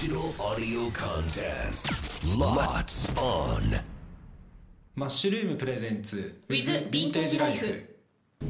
[0.00, 1.88] Digital audio contest.
[2.38, 3.80] Lots on.
[4.94, 7.97] マッシュルームプレゼンツ With Vintage Life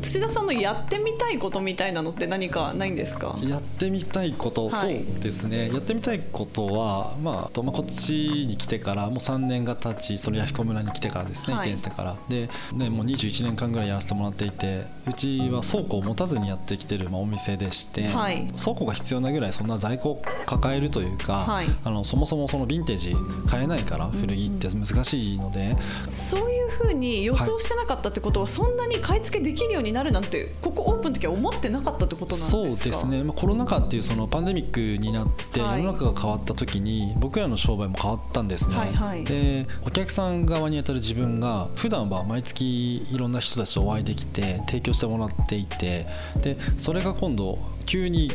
[0.02, 3.38] 土田さんのやってみたいことみたいなのって何かないんですか？
[3.42, 5.04] やってみたいこと、はい。
[5.04, 5.70] そうですね。
[5.72, 8.12] やってみたいことは、まあとまあ、こっち
[8.46, 11.70] に来てからもう3年が経ちその弥彦村に来てからですね、はい。
[11.70, 12.16] 移転してから。
[12.28, 18.46] で、ね、もう21年間ぐらいやらせてもらっていてうちは倉庫を持たずにやってきてる、まあ、お店でして、はい。
[18.62, 21.66] 倉庫が必要なぐらいそんな在庫を抱えるというか、はい。
[21.84, 23.16] あのそもそもそのヴィンテージ
[23.48, 25.76] 買えないから古着って難しいので、
[26.10, 32.50] そういうふうに予想してなかったってことは、そんなに買い付けできるようになるなんてここオープンの時は思ってなかったってことなんですか？
[32.50, 35.82] そうですね、まあ、コロナ禍っていうそのパンデミックになってはい。
[35.82, 39.24] 世の中が変わった時に僕らの商売も変わったんですね、はいはい。
[39.24, 46.06] でお客さん側に当たる自分が普段は毎月いろんな人たちとお会いできて提供してもらっていて
[46.42, 48.32] でそれが今度急に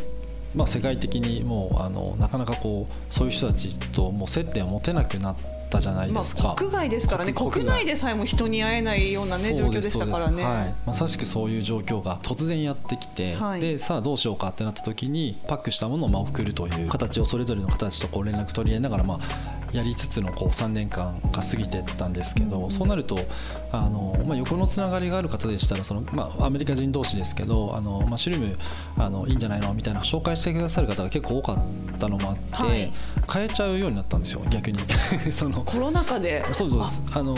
[0.56, 5.36] まあ、世界的にもうあのなかなかこうそういう人たちともう接点を持てなくなっ
[5.74, 6.52] たじゃないまですか。
[6.52, 7.34] あ、国外ですからね。
[7.34, 7.84] 国国内。
[7.86, 13.62] でさえも人に会えないようなね状況でしたからね、はい、まさしくそういう状況が突然やってきて、はい。
[13.62, 23.18] でさあどうしようかってなった時にパックしたものをまあ送るという形をそれぞれの方たちとこう連絡取り合いながらまあやりつつのこう3年間が過ぎてったんですけど、そうなると
[23.72, 28.58] あの、まあ、横のつながりがある方でしたらその、まあ、アメリカ人同士ですけどあのマッシュルーム
[28.98, 32.92] あのいいんじゃないのみたいな紹介してくださる方が結構多かったのもあって、はい。
[33.32, 34.80] 変えちゃうようになったんですよ逆に。
[35.32, 36.46] そのコロナ禍で。
[36.54, 37.36] そうですあの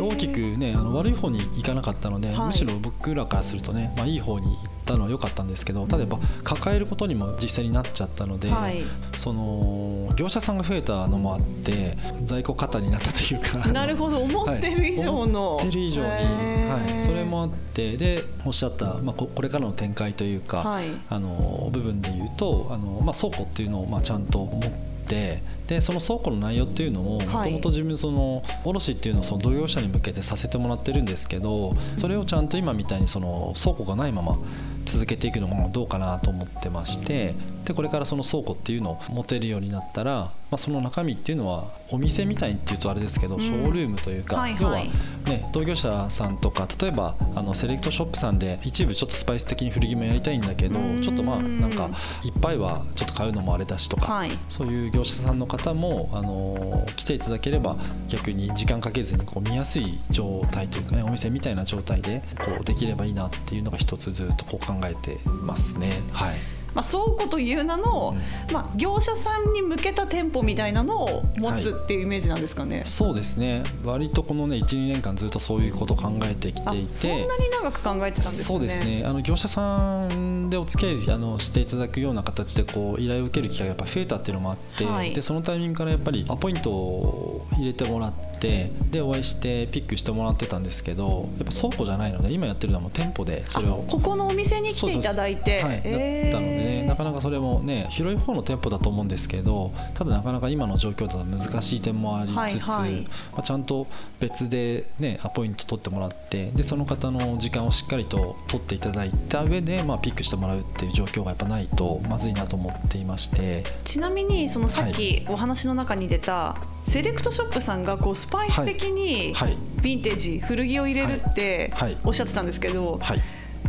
[0.00, 2.46] 大きくねあの悪い方に行かなかったので、はい。
[2.48, 8.82] むしろ僕らからするとね、まあ、いい方に行ったのは良かったんですけどただやっぱ抱えることにも実際になっちゃったので、はい。
[9.16, 13.58] その業者さんが増えたのもあって在庫過多になったというか。
[13.72, 14.18] なるほど。
[14.28, 20.86] 思ってる以上の、はい思ってる以上に、はい、それもあってでおっしゃった、まあ、ここれからの展開というか、はい。
[21.08, 24.70] あの部分で言うとあの、まあ、倉庫っていうのをまあちゃんと持っ
[25.06, 34.38] てでその倉庫の内容っていうのをもともと自分その卸っていうのをその同業者に向けてさせてもらってるんですけどそれをちゃんと今みたいにその倉庫がないまま
[34.86, 37.34] 続けていくのもどうかなと思ってまして
[37.68, 43.40] でこれからその倉庫っていうのを持てるようになったら、まあ、その中身っていうのはお店みたいっていうとあれですけど、ん。
[43.40, 44.62] ショールームというか、はいはい。
[44.62, 44.78] 要は
[45.26, 51.02] ね、同業者さんとか例えばあのセレクトショップさんで一部ちょっとスパイス的に古着もやりたいんだけどうん。
[51.02, 51.90] ちょっとまあなんか
[52.24, 54.30] いっぱいはちょっと買うのもあれだしとか、はい。
[54.48, 57.76] そういう業者さんの方方もあの来ていただければ
[58.08, 66.00] 逆に時間かけずにこう見やすい状態というかねお店みたいな状態でこうできればいいなっていうのが一つずっとこう考えてますね。
[66.12, 68.16] はいまあ、倉庫という名の、
[68.52, 73.64] まあ、業者さんに向けた店舗みたいなのを持つっていうイメージなんですかね、そうですね。
[73.84, 76.94] 割とこのね12年間ずっとそういうことを考えてきあていて。
[76.94, 78.44] そんなに長く考えてたんですね。
[78.44, 79.02] そうですね。
[79.04, 85.12] あの業者さんでお付き合いあのしていただくような形でこう依頼を受ける機会がやっぱ増えたっていうのもあって、はい。
[85.14, 103.86] でそのタイミングからやっぱりアポイントを入れてもらってでお会いしてピックしてもらってたんですけどやっぱ倉庫じゃないので今やってるのはもう店舗でそれをあここのお店に来ていただいてはい、えーだったのでねなかなかそれもね広い方の店舗だと思うんですけどただなかなか今の状況だと難しい点もありつつ、はいはいまあ、ちゃんと
[104.20, 113.64] 別でねアポイント取ってもらってでその方の時間をしっかりと取っていただいた上で、まあ、ピックしてもらうっていう状況がやっぱないとまずいなと思っていまして。
[113.84, 121.72] ちなみにそのさっきお話の中に出た、セレクトショップさんがこうスパイス的にヴィンテージ古着を入れるって
[122.04, 123.20] おっしゃってたんですけど、はい。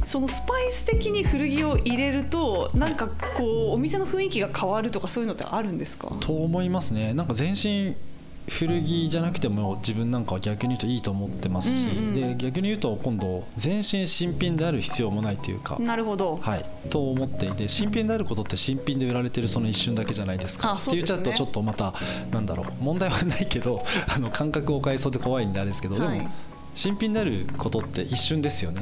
[0.06, 6.08] そのスパイス的に古着を入れるとなんかこうお店の雰囲気が変わるとかそういうのってあるんですか？
[6.22, 7.14] と思いますね。
[7.14, 7.96] なんか全身
[8.48, 20.74] 古着じゃなくても自分なんかは逆に言うといいと思ってますし、うんうんで逆に言うと今度全身新品である必要もないというか、なるほど、はい、と思っていて新品であることって新品で売られてるその一瞬だけじゃないですか。
[20.74, 21.20] あそうですね。
[21.20, 21.94] って言っちゃうとちょっとまた
[22.32, 26.20] なんだろう問題はないけどあの感覚を変えそうで怖いんであれですけど、はい。
[26.20, 26.32] でも
[26.76, 28.82] 新品であることって一瞬ですよね。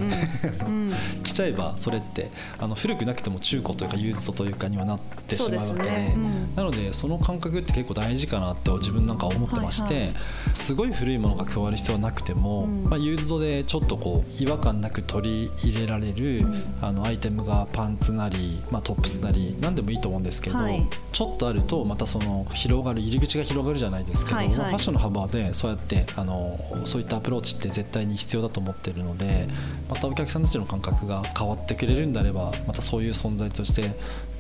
[0.66, 0.94] うん、
[1.24, 6.14] 来ちゃえばそれってあの古くなくても中古というかユーズドというかにはなってしまうわけでね。
[6.16, 6.56] うん。
[6.56, 10.14] なのでその感覚って結構大事かなって自分なんか思ってまして、はいはい。
[10.54, 12.84] すごい古いものが加わる必要はなくても、うん。
[12.86, 16.46] まあ、ユーズドでちょっとこう違和感なく取り入れられる、
[16.82, 20.88] あのアイテムがパンツなり、まあ、トップスなり何でもいいと思うんですけど、はい。
[21.12, 24.58] ちょっとあるとまたその広がる入り口が広がるじゃないですけど、はいはい。
[24.58, 29.48] まあファッションの幅でそうやってあのそういったアプローチって絶対に必要だと思ってるので
[29.90, 33.92] またお客さんたちの感覚が変わってくれるんであればまたそういう存在として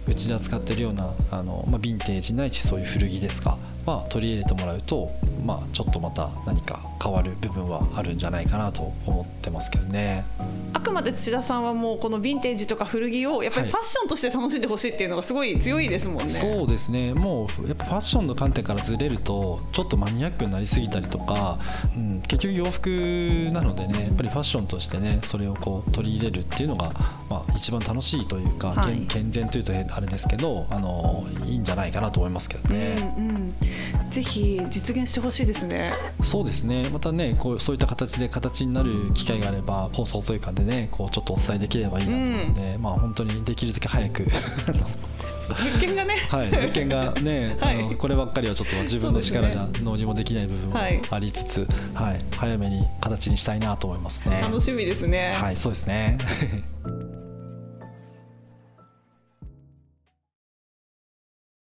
[0.07, 3.57] うちで扱ってるようなあの、まあ、ヴィンテージないしそういう古着ですか
[3.87, 5.11] は取り入れてもらうと、
[5.45, 10.25] まあ、ちょっとまた何か変わる部分はあるんじゃないかなと思ってますけどね。
[10.73, 16.29] あくまで土田さんはもうこのヴィンテージとか古着をやっぱりファッションとして楽しんでほしいっていうのがすごい強いですもんね。
[16.29, 21.57] そうですねもうやっぱファッションの観点からずれるとちょっとマニアックになりすぎたりとか、
[21.95, 22.89] うん、結局洋服
[23.53, 26.91] なのでねやっぱりファッションとしてねそれをこう取り入れるっていうのが、
[27.29, 33.13] まあ、一番楽しいというか、はい健全というとあれですけどあのいいんじゃないかなと思いますけどね。
[33.17, 33.53] うんうん、
[34.11, 35.91] ぜひ実現してほしいですね。
[36.21, 44.27] そうですねまたねこうそういった形で形になる機会があれば放送というかでねこうちょっとお伝えできればいいなと思うので、まあ本当にできるだけ早く
[45.47, 54.41] 物件がね、はい物件がね、 はいあのこればっかりはちょっと自分の力じゃ納入もできない部分もはいありつつ、はい早めに形にしたいなと思いますね。
[54.43, 55.33] 楽しみですね。
[55.33, 56.19] はいそうですね。